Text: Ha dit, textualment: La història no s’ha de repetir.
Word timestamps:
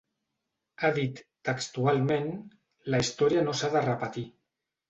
Ha 0.79 0.89
dit, 0.95 1.19
textualment: 1.51 2.31
La 2.95 3.03
història 3.05 3.47
no 3.51 3.57
s’ha 3.61 3.73
de 3.77 3.89
repetir. 3.89 4.29